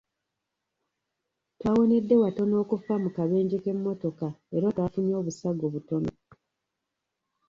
Twawonedde 1.59 2.15
watono 2.21 2.55
okufa 2.63 2.93
mu 3.03 3.09
kabenje 3.15 3.57
k'emmotoka 3.63 4.27
era 4.55 4.67
twafunye 4.73 5.13
obusago 5.21 5.65
butono. 5.73 6.11